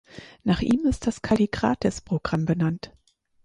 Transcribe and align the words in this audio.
Nach 0.43 0.61
ihm 0.61 0.87
ist 0.87 1.05
das 1.05 1.21
Kallikratis-Programm 1.21 2.45
benannt. 2.45 2.91